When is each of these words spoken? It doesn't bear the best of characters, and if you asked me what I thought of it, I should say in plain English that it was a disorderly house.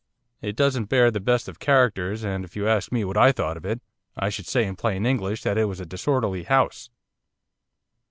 It 0.41 0.55
doesn't 0.55 0.89
bear 0.89 1.11
the 1.11 1.19
best 1.19 1.47
of 1.47 1.59
characters, 1.59 2.23
and 2.23 2.43
if 2.43 2.55
you 2.55 2.67
asked 2.67 2.91
me 2.91 3.05
what 3.05 3.17
I 3.17 3.31
thought 3.31 3.55
of 3.55 3.65
it, 3.67 3.81
I 4.17 4.29
should 4.29 4.47
say 4.47 4.65
in 4.65 4.75
plain 4.75 5.05
English 5.05 5.43
that 5.43 5.59
it 5.59 5.65
was 5.65 5.79
a 5.79 5.85
disorderly 5.85 6.41
house. 6.41 6.89